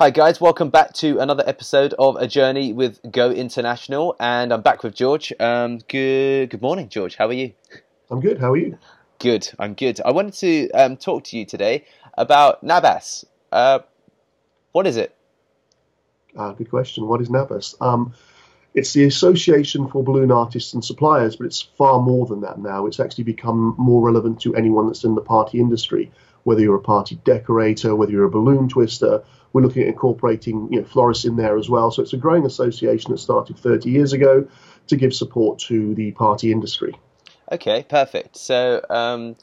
[0.00, 4.62] Hi guys, welcome back to another episode of A Journey with Go International, and I'm
[4.62, 5.32] back with George.
[5.40, 7.16] Um, good, good morning, George.
[7.16, 7.52] How are you?
[8.08, 8.38] I'm good.
[8.38, 8.78] How are you?
[9.18, 9.50] Good.
[9.58, 10.00] I'm good.
[10.04, 11.84] I wanted to um, talk to you today
[12.16, 13.24] about NABAS.
[13.50, 13.80] Uh,
[14.70, 15.16] what is it?
[16.36, 17.08] Uh, good question.
[17.08, 17.74] What is NABAS?
[17.82, 18.14] Um,
[18.74, 22.86] it's the Association for Balloon Artists and Suppliers, but it's far more than that now.
[22.86, 26.12] It's actually become more relevant to anyone that's in the party industry,
[26.48, 29.22] whether you're a party decorator, whether you're a balloon twister.
[29.52, 31.90] We're looking at incorporating you know, florists in there as well.
[31.90, 34.48] So it's a growing association that started 30 years ago
[34.86, 36.94] to give support to the party industry.
[37.52, 38.38] Okay, perfect.
[38.38, 39.36] So, um,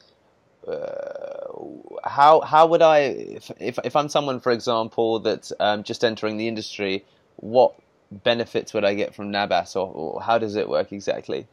[0.68, 6.04] uh, how how would I, if, if, if I'm someone, for example, that's um, just
[6.04, 7.76] entering the industry, what
[8.10, 11.48] benefits would I get from NABAS, or, or how does it work exactly?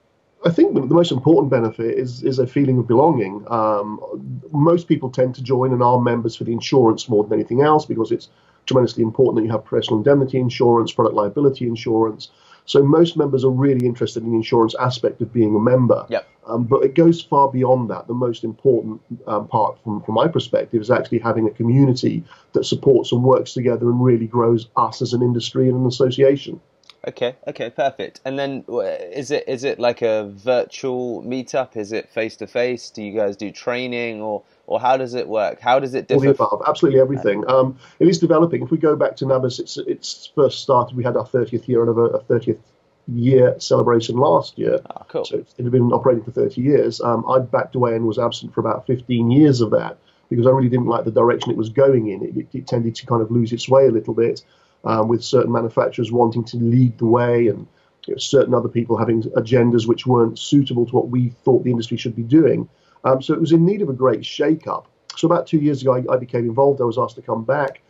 [0.44, 3.44] I think the, the, most important benefit is is a feeling of belonging.
[3.48, 7.62] Um, most people tend to join and are members for the insurance more than anything
[7.62, 8.28] else because it's
[8.66, 12.30] tremendously important that you have professional indemnity insurance, product liability insurance.
[12.64, 16.06] So most members are really interested in the insurance aspect of being a member.
[16.08, 16.28] Yep.
[16.46, 18.06] Um, but it goes far beyond that.
[18.06, 22.64] The most important um, part, from, from my perspective, is actually having a community that
[22.64, 26.60] supports and works together and really grows us as an industry and an association.
[27.06, 28.20] Okay, okay, perfect.
[28.24, 31.76] And then is it is it like a virtual meetup?
[31.76, 32.90] Is it face to face?
[32.90, 35.60] Do you guys do training or or how does it work?
[35.60, 36.18] How does it differ?
[36.18, 37.44] All the above, absolutely everything.
[37.48, 38.62] Um, it is developing.
[38.62, 40.96] If we go back to NABAS, it's it's first started.
[40.96, 42.60] We had our 30th year of a 30th
[43.08, 44.78] year celebration last year.
[44.88, 45.24] Oh, cool.
[45.24, 47.00] So it had been operating for 30 years.
[47.00, 49.98] Um, I backed away and was absent for about 15 years of that
[50.30, 52.22] because I really didn't like the direction it was going in.
[52.22, 54.44] It, it, it tended to kind of lose its way a little bit
[54.84, 57.66] um, with certain manufacturers wanting to lead the way and
[58.06, 61.70] you know, certain other people having agendas which weren't suitable to what we thought the
[61.70, 62.68] industry should be doing.
[63.04, 64.88] Um, so it was in need of a great shake-up.
[65.16, 66.80] So about two years ago, I, I, became involved.
[66.80, 67.82] I was asked to come back.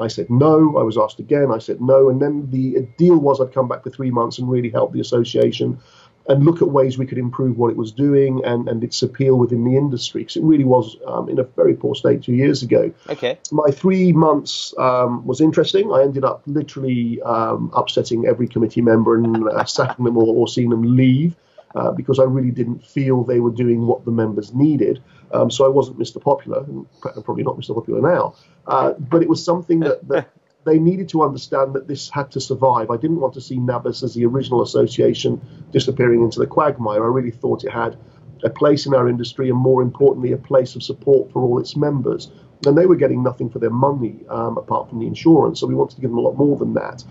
[0.00, 0.76] I said no.
[0.76, 1.52] I was asked again.
[1.52, 2.08] I said no.
[2.08, 5.00] And then the deal was I'd come back for three months and really help the
[5.00, 5.78] association
[6.26, 9.36] and look at ways we could improve what it was doing and, and its appeal
[9.36, 12.62] within the industry because it really was um, in a very poor state two years
[12.62, 12.92] ago.
[13.10, 13.38] Okay.
[13.52, 15.92] My three months um, was interesting.
[15.92, 20.48] I ended up literally um, upsetting every committee member and uh, sacking them or, or
[20.48, 21.34] seeing them leave.
[21.74, 25.02] Uh, because I really didn't feel they were doing what the members needed.
[25.32, 26.22] Um, so I wasn't Mr.
[26.22, 27.74] Popular, and probably not Mr.
[27.74, 28.36] Popular now.
[28.68, 30.30] Uh, but it was something that, that
[30.64, 32.90] they needed to understand that this had to survive.
[32.90, 37.04] I didn't want to see NABAS as the original association disappearing into the quagmire.
[37.04, 37.96] I really thought it had
[38.42, 41.76] a place in our industry and, more importantly, a place of support for all its
[41.76, 42.30] members.
[42.66, 45.74] And they were getting nothing for their money um, apart from the insurance, so we
[45.74, 47.04] wanted to give them a lot more than that.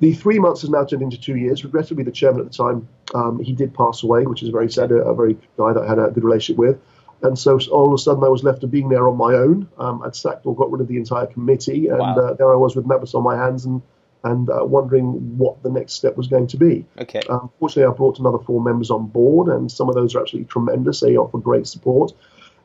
[0.00, 1.64] The three months has now turned into two years.
[1.64, 4.90] Regrettably, the chairman at the time, um, he did pass away, which is very sad,
[4.90, 6.80] a, a very guy that I had a good relationship with.
[7.22, 9.68] And so all of a sudden I was left to being there on my own.
[9.78, 12.16] Um, I'd sacked or got rid of the entire committee, and wow.
[12.16, 13.82] uh, there I was with NABAS on my hands and
[14.24, 16.86] and uh, wondering what the next step was going to be.
[17.00, 17.20] Okay.
[17.28, 20.48] Um, fortunately, I brought another four members on board, and some of those are absolutely
[20.48, 21.00] tremendous.
[21.00, 22.12] They offer great support,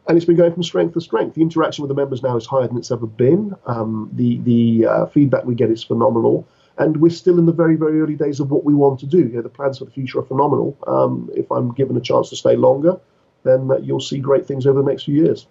[0.08, 1.36] and it's been going from strength to strength.
[1.36, 3.56] The interaction with the members now is higher than it's ever been.
[3.66, 6.48] Um, the the uh, feedback we get is phenomenal.
[6.80, 9.18] And we're still in the very, very early days of what we want to do.
[9.18, 10.78] You know, the plans for the future are phenomenal.
[10.86, 13.00] Um, if I'm given a chance to stay longer,
[13.48, 15.48] then you'll see great things over the next few years.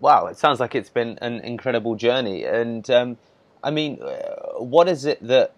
[0.00, 2.44] Wow, it sounds like it's been an incredible journey.
[2.44, 3.16] And um,
[3.62, 5.54] I mean, uh, what is it that?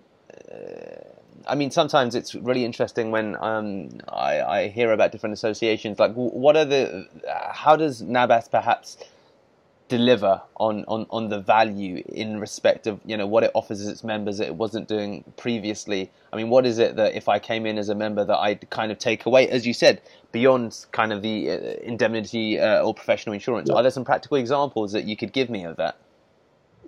[0.50, 1.04] Uh,
[1.46, 5.98] I mean, sometimes it's really interesting when um, I, I, hear about different associations.
[5.98, 7.08] Like, what are the?
[7.52, 8.98] How does NABAS perhaps
[9.90, 14.02] deliver on, on, on the value in respect of you know what it offers its
[14.04, 16.10] members that it wasn't doing previously.
[16.32, 18.70] I mean, what is it that if I came in as a member that I'd
[18.70, 20.00] kind of take away, as you said,
[20.30, 23.68] beyond kind of the uh, indemnity uh, or professional insurance?
[23.68, 23.74] Yeah.
[23.76, 25.96] Are there some practical examples that you could give me of that?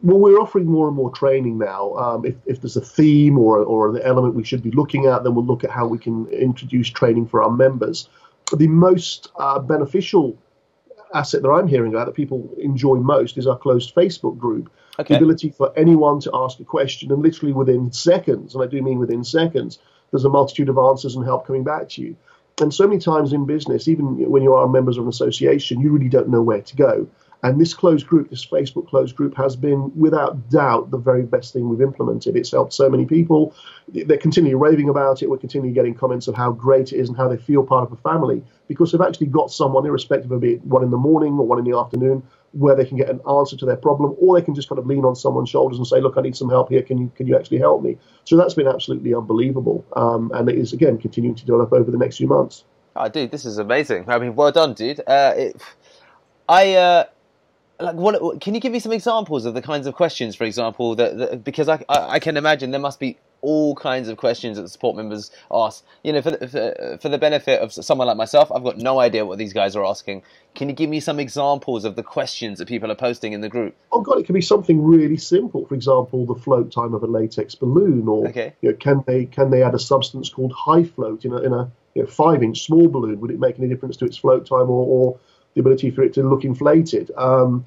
[0.04, 1.94] Well, we're offering more and more training now.
[1.94, 5.24] Um, if, if there's a theme or, or an element we should be looking at,
[5.24, 8.08] then we'll look at how we can introduce training for our members.
[8.56, 10.38] The most uh, beneficial
[11.14, 14.70] asset that I'm hearing about that people enjoy most is our closed Facebook group.
[14.98, 15.14] Okay.
[15.14, 18.82] The ability for anyone to ask a question and literally within seconds, and I do
[18.82, 19.78] mean within seconds,
[20.10, 22.16] there's a multitude of answers and help coming back to you.
[22.60, 25.91] And so many times in business, even when you are members of an association, you
[25.91, 27.09] really don't know where to go.
[27.44, 31.53] And this closed group, this Facebook closed group, has been without doubt the very best
[31.53, 32.36] thing we've implemented.
[32.36, 33.53] It's helped so many people.
[33.89, 35.28] They're continually raving about it.
[35.28, 37.92] We're continually getting comments of how great it is and how they feel part of
[37.92, 41.44] a family because they've actually got someone, irrespective of it, one in the morning or
[41.44, 42.22] one in the afternoon,
[42.53, 44.86] where they can get an answer to their problem, or they can just kind of
[44.86, 46.83] lean on someone's shoulders and say, "Look, I need some help here.
[46.83, 50.56] Can you can you actually help me?" So that's been absolutely unbelievable, um, and it
[50.56, 52.65] is again continuing to develop over the next few months.
[52.94, 54.04] Oh, dude, this is amazing.
[54.06, 55.00] I mean, well done, dude.
[55.06, 55.62] Uh, it,
[56.48, 56.74] I.
[56.74, 57.04] Uh
[57.82, 60.94] like what can you give me some examples of the kinds of questions for example
[60.94, 64.56] that, that because I, I, I can imagine there must be all kinds of questions
[64.56, 65.84] that the support members ask.
[66.04, 69.00] You know for the, for, for the benefit of someone like myself i've got no
[69.00, 70.22] idea what these guys are asking.
[70.54, 73.48] Can you give me some examples of the questions that people are posting in the
[73.48, 73.74] group?
[73.90, 75.66] Oh god it could be something really simple.
[75.66, 78.54] For example the float time of a latex balloon or okay.
[78.60, 81.70] you know, can they can they add a substance called Hi-Float in a, in a
[81.94, 83.20] you know, five inch small balloon?
[83.20, 85.18] Would it make any difference to its float time or, or
[85.54, 87.10] the ability for it to look inflated.
[87.16, 87.66] Um,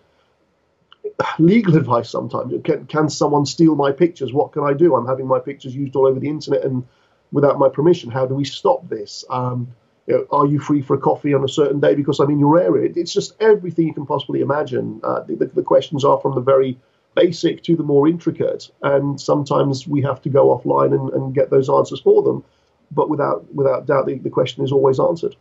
[1.39, 2.53] legal advice sometimes.
[2.63, 4.33] Can, can someone steal my pictures?
[4.33, 4.95] What can I do?
[4.95, 6.85] I'm having my pictures used all over the internet and
[7.31, 8.12] without my permission.
[8.12, 9.23] How do we stop this?
[9.29, 9.73] Um,
[10.07, 12.39] you know, are you free for a coffee on a certain day because I'm in
[12.39, 12.91] your area?
[12.95, 15.01] It's just everything you can possibly imagine.
[15.03, 16.77] Uh, the, the, questions are from the very
[17.15, 21.50] basic to the more intricate, and sometimes we have to go offline and, and get
[21.50, 22.44] those answers for them.
[22.91, 25.35] But without without doubt, the, the question is always answered.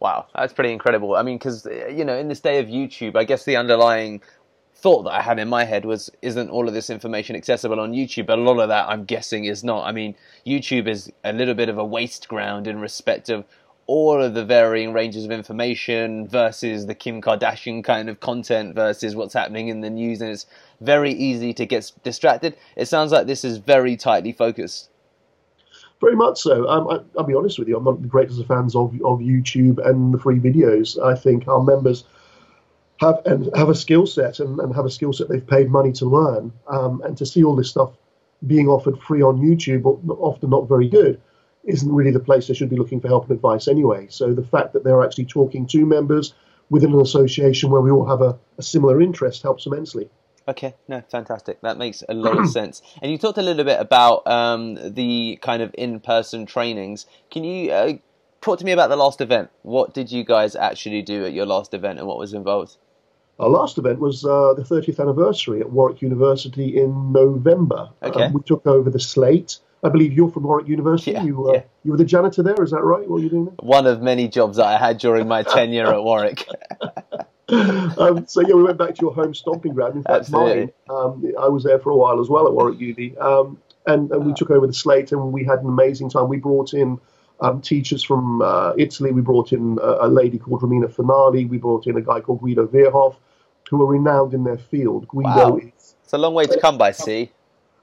[0.00, 1.14] Wow, that's pretty incredible.
[1.14, 4.20] I mean, because you know, in this day of YouTube, I guess the underlying
[4.86, 7.90] thought that I had in my head was, isn't all of this information accessible on
[7.90, 8.26] YouTube?
[8.26, 9.84] But a lot of that, I'm guessing, is not.
[9.84, 10.14] I mean,
[10.46, 13.44] YouTube is a little bit of a waste ground in respect of
[13.88, 19.16] all of the varying ranges of information versus the Kim Kardashian kind of content versus
[19.16, 20.46] what's happening in the news, and it's
[20.80, 22.56] very easy to get distracted.
[22.76, 24.90] It sounds like this is very tightly focused.
[26.00, 26.68] Very much so.
[26.68, 27.76] Um, I, will be honest with you.
[27.76, 30.96] I'm not the greatest of fans of, of YouTube and the free videos.
[31.02, 32.04] I think our members
[33.00, 35.92] have and have a skill set and, and have a skill set they've paid money
[35.92, 36.52] to learn.
[36.68, 37.92] Um, and to see all this stuff
[38.46, 41.20] being offered free on YouTube, but often not very good,
[41.64, 44.06] isn't really the place they should be looking for help and advice anyway.
[44.10, 46.34] So the fact that they're actually talking to members
[46.70, 50.08] within an association where we all have a, a similar interest helps immensely.
[50.48, 51.60] Okay, no, fantastic.
[51.62, 52.82] That makes a lot of sense.
[53.02, 57.06] And you talked a little bit about um, the kind of in-person trainings.
[57.30, 57.92] Can you uh,
[58.40, 59.50] talk to me about the last event?
[59.62, 62.76] What did you guys actually do at your last event, and what was involved?
[63.38, 67.90] Our last event was uh, the 30th anniversary at Warwick University in November.
[68.02, 68.24] Okay.
[68.24, 69.58] Um, we took over the slate.
[69.84, 71.12] I believe you're from Warwick University.
[71.12, 71.62] Yeah, you, uh, yeah.
[71.84, 73.02] you were the janitor there, is that right?
[73.02, 73.54] What were you doing there?
[73.60, 76.48] One of many jobs that I had during my tenure at Warwick.
[77.48, 79.96] um, so yeah, we went back to your home stomping ground.
[79.96, 80.72] In fact, Absolutely.
[80.88, 80.98] mine.
[80.98, 84.26] Um, I was there for a while as well at Warwick Uni, um, and, and,
[84.26, 86.28] we took over the slate, and we had an amazing time.
[86.28, 86.98] We brought in
[87.40, 89.12] um, teachers from uh, Italy.
[89.12, 91.48] We brought in a, a, lady called Romina Finali.
[91.48, 93.16] We brought in a guy called Guido Verhoeff,
[93.68, 95.06] who are renowned in their field.
[95.08, 95.56] Guido wow.
[95.56, 95.94] is.
[96.02, 97.32] It's a long way to come by sea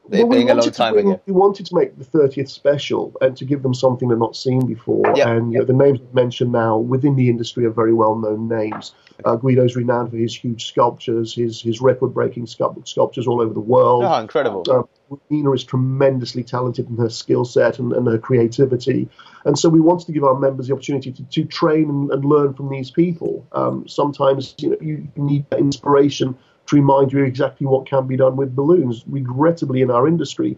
[0.10, 1.20] well, a long time bring.
[1.26, 4.66] We wanted to make the 30th special and to give them something they've not seen
[4.66, 5.14] before.
[5.30, 8.94] And know, the names mentioned now within the industry are very well known names.
[9.24, 13.60] Uh, Guido's renowned for his huge sculptures, his his record breaking sculptures all over the
[13.60, 14.04] world.
[14.04, 14.66] Oh, incredible.
[14.70, 14.84] Uh,
[15.30, 19.08] Nina is tremendously talented in her skill set and, and, her creativity.
[19.46, 22.26] And so we wanted to give our members the opportunity to, to train and, and
[22.26, 23.46] learn from these people.
[23.52, 26.38] Um, sometimes you know you need inspiration
[26.74, 29.04] remind you exactly what can be done with balloons.
[29.08, 30.58] Regrettably, in our industry,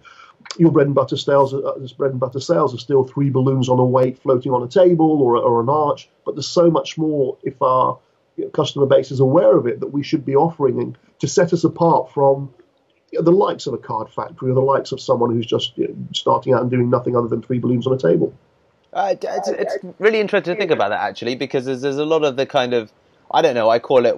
[0.57, 3.79] your bread and butter sales, uh, bread and butter sales are still three balloons on
[3.79, 6.09] a weight floating on a table or, or an arch.
[6.25, 7.99] But there's so much more if our
[8.53, 12.11] customer base is aware of it that we should be offering to set us apart
[12.11, 12.53] from
[13.11, 15.77] you know, the likes of a card factory or the likes of someone who's just
[15.77, 18.33] you know, starting out and doing nothing other than three balloons on a table.
[18.91, 22.23] Uh, it's, it's really interesting to think about that actually because there's, there's a lot
[22.23, 22.91] of the kind of
[23.29, 24.15] I don't know I call it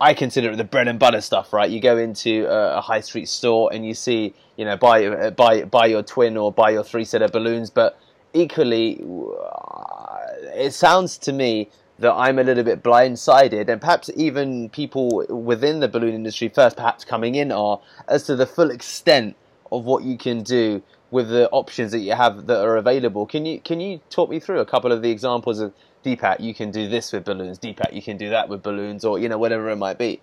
[0.00, 1.70] I consider it the bread and butter stuff, right?
[1.70, 5.30] You go into a, a high street store and you see, you know, buy uh,
[5.30, 7.98] buy buy your twin or buy your three set of balloons, but
[8.32, 10.18] equally, uh,
[10.54, 15.80] it sounds to me that I'm a little bit blindsided, and perhaps even people within
[15.80, 19.34] the balloon industry first, perhaps coming in, are as to the full extent
[19.72, 20.82] of what you can do
[21.16, 23.24] with the options that you have that are available.
[23.26, 25.72] Can you can you talk me through a couple of the examples of
[26.04, 27.58] Deepak, you can do this with balloons.
[27.58, 30.20] Deepak, you can do that with balloons, or you know whatever it might be.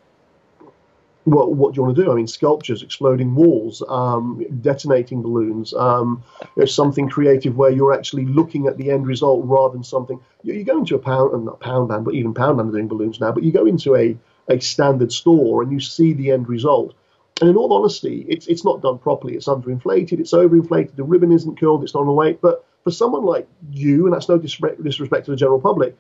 [1.26, 2.12] Well, what do you want to do?
[2.12, 5.74] I mean, sculptures, exploding walls, um, detonating balloons.
[5.74, 6.24] Um,
[6.66, 10.20] something creative where you're actually looking at the end result rather than something.
[10.44, 13.32] You, you go into a pound, not Poundland, but even Poundland are doing balloons now.
[13.32, 14.18] But you go into a
[14.50, 16.94] a standard store and you see the end result.
[17.42, 19.36] And in all honesty, it's it's not done properly.
[19.36, 20.20] It's underinflated.
[20.20, 20.96] It's overinflated.
[20.96, 21.84] The ribbon isn't curled.
[21.84, 22.42] It's not on weight.
[22.42, 25.98] But for someone like you, and that's no disrespect to the general public,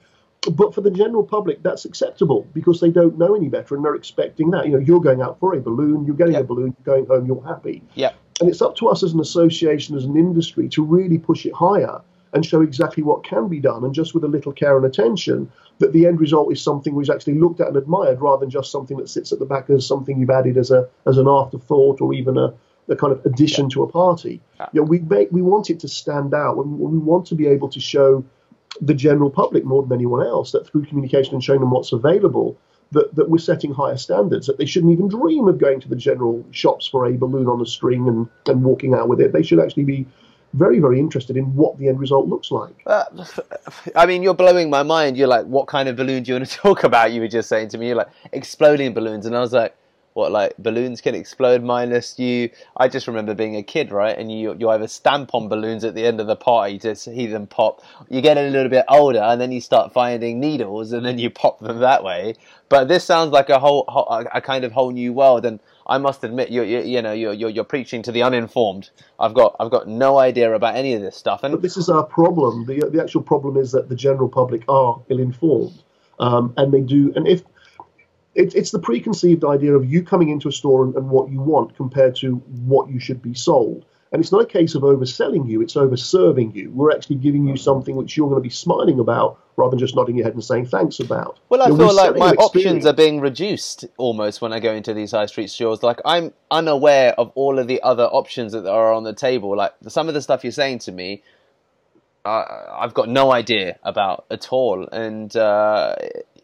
[0.51, 3.95] but for the general public, that's acceptable because they don't know any better and they're
[3.95, 4.65] expecting that.
[4.65, 6.43] You know, you're going out for a balloon, you're getting yep.
[6.43, 7.81] a balloon, you're going home, you're happy.
[7.95, 8.11] Yeah.
[8.41, 11.53] And it's up to us as an association, as an industry, to really push it
[11.53, 12.01] higher
[12.33, 13.83] and show exactly what can be done.
[13.83, 17.05] And just with a little care and attention, that the end result is something which
[17.05, 19.69] is actually looked at and admired rather than just something that sits at the back
[19.69, 22.53] as something you've added as a as an afterthought or even a,
[22.87, 23.73] the kind of addition yeah.
[23.73, 24.41] to a party.
[24.59, 24.67] Yeah.
[24.73, 26.57] You know, we make, we want it to stand out.
[26.57, 28.25] We, we want to be able to show
[28.81, 32.57] the general public more than anyone else that through communication and showing them what's available,
[32.91, 35.95] that, that we're setting higher standards, that they shouldn't even dream of going to the
[35.95, 39.31] general shops for a balloon on a string and, and walking out with it.
[39.31, 40.07] They should actually be
[40.53, 42.75] very, very interested in what the end result looks like.
[42.85, 43.05] Uh,
[43.95, 45.17] I mean, you're blowing my mind.
[45.17, 47.11] You're like, what kind of balloon do you want to talk about?
[47.11, 49.25] You were just saying to me, you're like, exploding balloons.
[49.25, 49.75] And I was like,
[50.13, 54.31] what like balloons can explode minus you i just remember being a kid right and
[54.31, 57.47] you you either stamp on balloons at the end of the party to see them
[57.47, 61.17] pop you get a little bit older and then you start finding needles and then
[61.17, 62.35] you pop them that way
[62.69, 63.85] but this sounds like a whole,
[64.33, 67.33] a kind of whole new world and i must admit you you, you know you're,
[67.33, 68.89] you're, you're preaching to the uninformed.
[69.19, 71.43] I've got i've got no idea about any of this stuff.
[71.43, 72.65] And but this is our problem.
[72.65, 75.83] The the actual problem is that the general public are ill informed
[76.19, 77.43] um, and they do and if
[78.35, 81.39] it, it's the preconceived idea of you coming into a store and, and, what you
[81.39, 82.35] want compared to
[82.65, 83.85] what you should be sold.
[84.13, 86.69] And it's not a case of overselling you, it's overserving you.
[86.71, 89.95] We're actually giving you something which you're going to be smiling about rather than just
[89.95, 91.39] nodding your head and saying thanks about.
[91.49, 94.93] Well, I you feel like my options are being reduced almost when I go into
[94.93, 95.81] these high street stores.
[95.81, 99.57] Like, I'm unaware of all of the other options that are on the table.
[99.57, 101.23] Like, some of the stuff you're saying to me,
[102.23, 104.87] uh, I've got no idea about at all.
[104.91, 105.95] And, uh,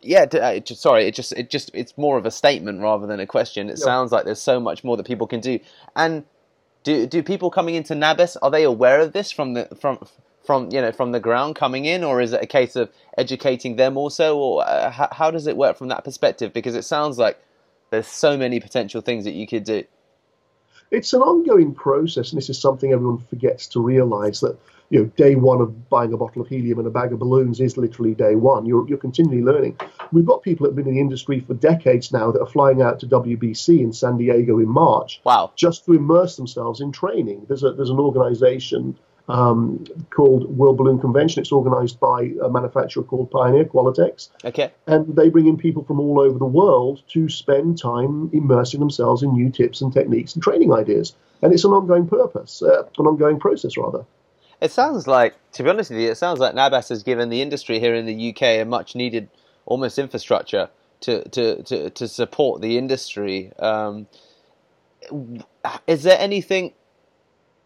[0.01, 0.25] yeah,
[0.59, 3.69] just, sorry, it just it just it's more of a statement rather than a question.
[3.69, 5.59] It sounds like there's so much more that people can do.
[5.95, 6.23] And
[6.83, 9.99] do do people coming into NABAS are they aware of this from the from
[10.45, 13.75] from you know from the ground coming in, or is it a case of educating
[13.75, 16.53] them also, or uh, how, how does it work from that perspective?
[16.53, 17.39] Because it sounds like
[17.91, 19.83] there's so many potential things that you could do.
[20.91, 24.57] It's an ongoing process, and this is something everyone forgets to realise that
[24.89, 27.59] you know, day one of buying a bottle of helium and a bag of balloons
[27.59, 28.65] is literally day one.
[28.65, 29.77] You're, you're continually learning.
[30.11, 32.81] We've got people that have been in the industry for decades now that are flying
[32.81, 35.21] out to WBC in San Diego in March.
[35.23, 35.51] Wow.
[35.55, 37.45] Just to immerse themselves in training.
[37.47, 41.41] There's, a, there's an organization um, called World Balloon Convention.
[41.41, 44.29] It's organized by a manufacturer called Pioneer Qualatex.
[44.43, 44.71] Okay.
[44.87, 49.21] And they bring in people from all over the world to spend time immersing themselves
[49.21, 51.15] in new tips and techniques and training ideas.
[51.43, 54.03] And it's an ongoing purpose, uh, an ongoing process, rather.
[54.61, 57.41] It sounds like, to be honest with you, it sounds like NABAS has given the
[57.41, 59.29] industry here in the UK a much needed,
[59.65, 60.69] almost infrastructure
[61.01, 63.53] to to to, to support the industry.
[63.57, 64.07] Um,
[65.87, 66.73] is there anything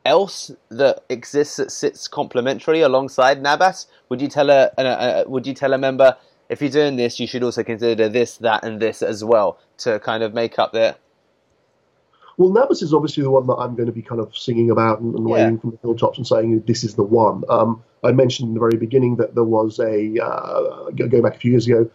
[0.05, 3.87] else that exists that sits complementary alongside NABAS?
[4.09, 6.15] Would you tell a, a, a would you tell a member
[6.49, 9.99] if you're doing this, you should also consider this, that, and this as well to
[9.99, 10.95] kind of make up the
[12.37, 14.99] well, NABAS is obviously the one that I'm going to be kind of singing about
[14.99, 15.35] and, and yeah.
[15.35, 17.43] waving from the hilltops and saying this is the one.
[17.49, 21.39] Um, I mentioned in the very beginning that there was a uh, going back a
[21.39, 21.89] few years ago.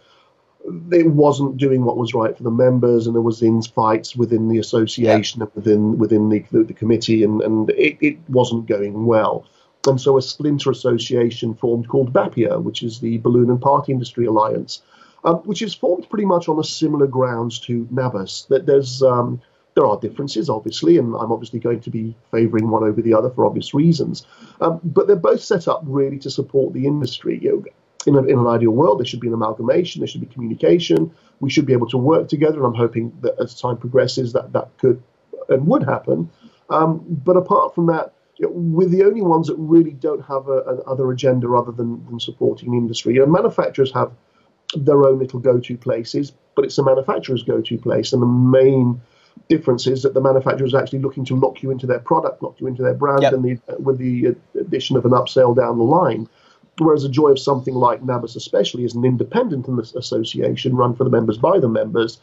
[0.92, 4.49] It wasn't doing what was right for the members, and there was in fights within
[4.49, 5.47] the association yeah.
[5.47, 9.47] and within within the, the, the committee, and, and it, it wasn't going well.
[9.87, 14.26] And so a splinter association formed called BAPIA, which is the Balloon and Party Industry
[14.26, 14.83] Alliance,
[15.25, 18.49] um, which is formed pretty much on a similar grounds to NABAS.
[18.49, 19.40] That there's um,
[19.78, 23.30] there are differences, obviously, and I'm obviously going to be favouring one over the other
[23.30, 24.26] for obvious reasons.
[24.61, 27.38] Um, but they're both set up really to support the industry.
[27.40, 27.64] You know,
[28.08, 31.12] in, a, in, an ideal world, there should be an amalgamation, there should be communication.
[31.38, 34.52] We should be able to work together, and I'm hoping that as time progresses, that
[34.52, 35.00] that could
[35.49, 36.28] and would happen.
[36.70, 40.80] Um, but apart from that, we're the only ones that really don't have a, an
[40.88, 43.14] other agenda other than, than supporting the industry.
[43.14, 44.11] You know, manufacturers have
[44.75, 49.00] their own little go-to places, but it's a manufacturer's go-to place, and the main
[49.49, 52.61] difference is that the manufacturer is actually looking to lock you into their product, lock
[52.61, 53.33] you into their brand, yep.
[53.33, 56.28] and the, with the addition of an upsell down the line.
[56.78, 59.66] Whereas the joy of something like NABAS, especially, is an independent
[59.97, 62.21] association run for the members by the members.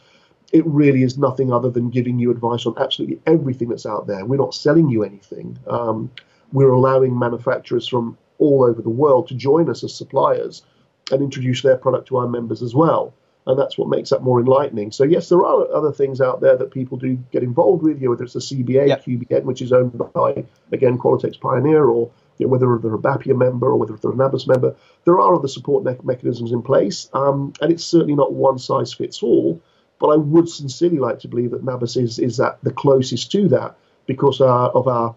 [0.52, 4.24] It really is nothing other than giving you advice on absolutely everything that's out there.
[4.24, 5.58] We're not selling you anything.
[5.66, 6.10] Um,
[6.52, 10.62] we're allowing manufacturers from all over the world to join us as suppliers
[11.10, 13.12] and introduce their product to our members as well
[13.46, 14.90] and that's what makes that more enlightening.
[14.90, 18.06] So yes, there are other things out there that people do get involved with, you
[18.06, 19.04] know, whether it's the CBA, yep.
[19.04, 23.36] QBN, which is owned by again Qualatex Pioneer, or you know, whether they're a BAPIA
[23.36, 24.74] member or whether they're an NABAS member.
[25.04, 28.92] There are other support me- mechanisms in place, um, and it's certainly not one size
[28.92, 29.62] fits all.
[29.98, 33.48] But I would sincerely like to believe that NABAS is is at the closest to
[33.48, 33.76] that
[34.06, 35.14] because uh, of our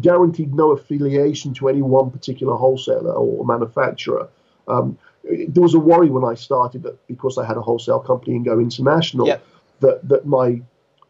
[0.00, 4.28] guaranteed no affiliation to any one particular wholesaler or manufacturer.
[4.68, 4.98] Um,
[5.28, 8.44] there was a worry when I started that because I had a wholesale company and
[8.44, 9.44] go international, yep.
[9.80, 10.60] that that my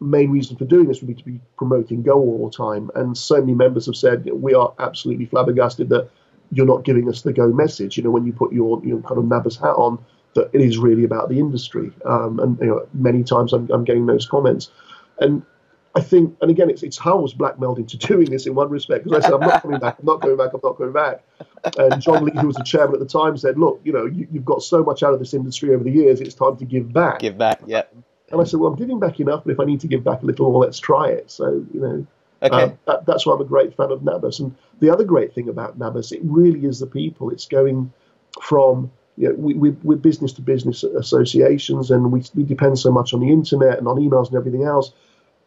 [0.01, 2.89] main reason for doing this would be to be promoting Go all the time.
[2.95, 6.09] And so many members have said we are absolutely flabbergasted that
[6.51, 7.97] you're not giving us the Go message.
[7.97, 10.03] You know, when you put your, your kind of NABAS hat on,
[10.35, 11.91] that it is really about the industry.
[12.05, 14.71] Um, and you know, many times I'm, I'm getting those comments,
[15.19, 15.43] and
[15.99, 18.69] I think, and again, it's, it's how I was blackmailed into doing this in one
[18.69, 20.93] respect because I said, I'm not coming back, I'm not going back, I'm not going
[20.93, 21.23] back.
[21.77, 24.27] And John Lee, who was the chairman at the time, said, Look, you know, you,
[24.33, 26.91] have got so much out of this industry over the years, it's time to give
[26.93, 27.19] back.
[27.19, 27.83] Give back, yeah.
[28.31, 30.21] And I said, Well, I'm giving back enough, but if I need to give back
[30.21, 31.29] a little more, let's try it.
[31.31, 32.07] So, you know,
[32.41, 32.63] okay.
[32.63, 34.39] Um, that, that's why I'm a great fan of NABAS.
[34.39, 37.29] And the other great thing about NABAS, it really is the people.
[37.29, 37.91] It's going
[38.41, 42.89] from you know, we, we, we're business to business associations and we, we depend so
[42.89, 44.93] much on the internet and on emails and everything else.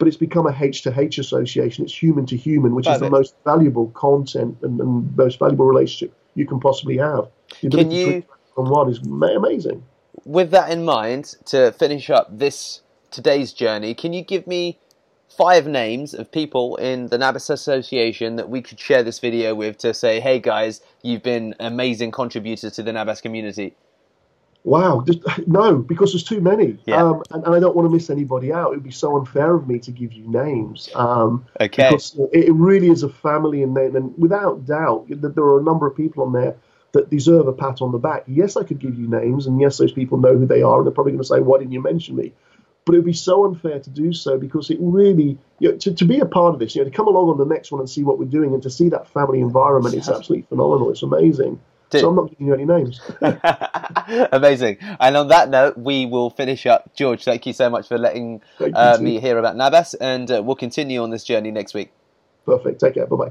[0.03, 1.85] But it's become a H to H association.
[1.85, 6.13] It's human to human, which is the most valuable content and, and, most valuable relationship
[6.35, 7.29] you can possibly have.
[7.63, 8.25] The can you
[8.57, 9.85] on one is amazing.
[10.25, 12.81] With that in mind, to finish up this
[13.13, 14.81] today's journey, can you give me
[15.29, 19.79] five names of people in the NABAS Association that we could share this video with
[19.79, 23.77] to say, hey guys, you've been amazing contributors to the NABAS community?
[24.65, 27.03] Wow, just, no, because there's too many, yeah.
[27.03, 28.73] um, and, and, I don't want to miss anybody out.
[28.73, 30.89] It would be so unfair of me to give you names.
[30.95, 35.65] Um, okay, because it really is a family, and, and without doubt, there are a
[35.65, 36.57] number of people on there
[36.93, 38.23] that deserve a pat on the back.
[38.29, 40.87] Yes, I could give you names, and yes, those people know who they are, and
[40.87, 42.33] they're probably going to say, "Why didn't you mention me?"
[42.85, 45.95] but it would be so unfair to do so because it really, you know, to,
[45.95, 47.81] to be a part of this, you know, to come along on the next one
[47.81, 50.91] and see what we're doing and to see that family environment, it's absolutely phenomenal.
[50.91, 51.61] It's amazing.
[51.93, 52.01] Dude.
[52.01, 53.01] So I'm not giving you any names.
[54.33, 54.79] Amazing.
[54.99, 56.95] And on that note, we will finish up.
[56.95, 58.41] George, thank you so much for letting
[58.75, 61.93] uh, me hear about NABAS, and uh, we'll continue on this journey next week.
[62.47, 62.81] Perfect.
[62.81, 63.07] Take care.
[63.07, 63.21] Bye bye.